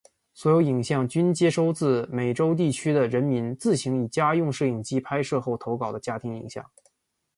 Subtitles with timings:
[0.33, 6.65] 所有影像均接收自美洲地区的人民自行以家用摄影机拍摄后投稿的家庭影像。